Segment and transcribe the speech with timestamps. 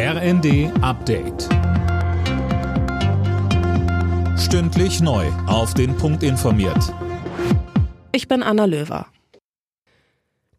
[0.00, 1.48] RND Update.
[4.38, 5.26] Stündlich neu.
[5.48, 6.94] Auf den Punkt informiert.
[8.12, 9.06] Ich bin Anna Löwer.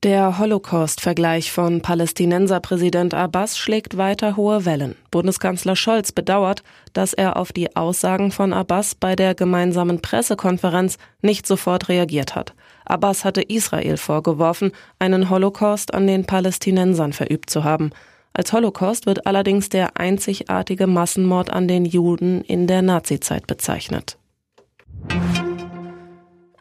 [0.03, 4.95] Der Holocaust-Vergleich von Palästinenserpräsident Abbas schlägt weiter hohe Wellen.
[5.09, 11.47] Bundeskanzler Scholz bedauert, dass er auf die Aussagen von Abbas bei der gemeinsamen Pressekonferenz nicht
[11.47, 12.55] sofort reagiert hat.
[12.83, 17.91] Abbas hatte Israel vorgeworfen, einen Holocaust an den Palästinensern verübt zu haben.
[18.33, 24.17] Als Holocaust wird allerdings der einzigartige Massenmord an den Juden in der Nazizeit bezeichnet.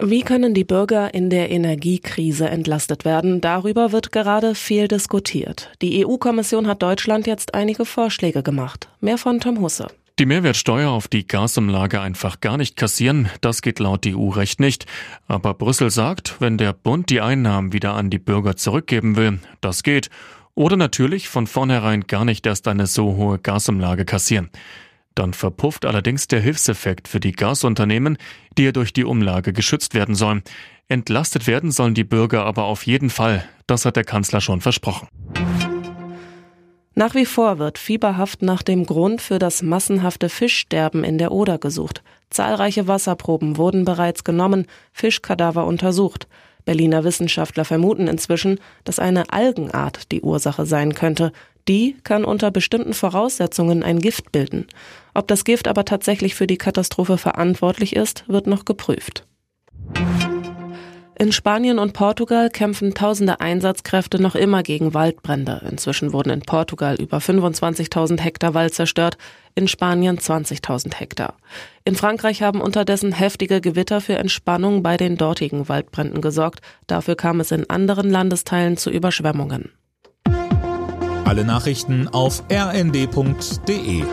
[0.00, 3.40] Wie können die Bürger in der Energiekrise entlastet werden?
[3.40, 5.70] Darüber wird gerade viel diskutiert.
[5.82, 8.88] Die EU-Kommission hat Deutschland jetzt einige Vorschläge gemacht.
[9.00, 9.88] Mehr von Tom Husse.
[10.20, 14.86] Die Mehrwertsteuer auf die Gasumlage einfach gar nicht kassieren, das geht laut EU-Recht nicht.
[15.28, 19.84] Aber Brüssel sagt, wenn der Bund die Einnahmen wieder an die Bürger zurückgeben will, das
[19.84, 20.10] geht.
[20.58, 24.50] Oder natürlich von vornherein gar nicht erst eine so hohe Gasumlage kassieren.
[25.14, 28.18] Dann verpufft allerdings der Hilfseffekt für die Gasunternehmen,
[28.56, 30.42] die ja durch die Umlage geschützt werden sollen.
[30.88, 33.48] Entlastet werden sollen die Bürger aber auf jeden Fall.
[33.68, 35.06] Das hat der Kanzler schon versprochen.
[36.96, 41.58] Nach wie vor wird fieberhaft nach dem Grund für das massenhafte Fischsterben in der Oder
[41.58, 42.02] gesucht.
[42.30, 46.26] Zahlreiche Wasserproben wurden bereits genommen, Fischkadaver untersucht.
[46.68, 51.32] Berliner Wissenschaftler vermuten inzwischen, dass eine Algenart die Ursache sein könnte.
[51.66, 54.66] Die kann unter bestimmten Voraussetzungen ein Gift bilden.
[55.14, 59.24] Ob das Gift aber tatsächlich für die Katastrophe verantwortlich ist, wird noch geprüft.
[61.20, 65.62] In Spanien und Portugal kämpfen tausende Einsatzkräfte noch immer gegen Waldbrände.
[65.68, 69.18] Inzwischen wurden in Portugal über 25.000 Hektar Wald zerstört,
[69.56, 71.34] in Spanien 20.000 Hektar.
[71.84, 76.60] In Frankreich haben unterdessen heftige Gewitter für Entspannung bei den dortigen Waldbränden gesorgt.
[76.86, 79.72] Dafür kam es in anderen Landesteilen zu Überschwemmungen.
[81.24, 84.04] Alle Nachrichten auf rnd.de